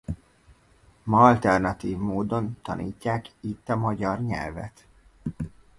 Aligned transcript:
Ma 1.03 1.25
alternatív 1.27 1.97
módon 1.97 2.57
tanítják 2.61 3.29
itt 3.39 3.69
a 3.69 3.75
magyar 3.75 4.19
nyelvet. 4.21 4.85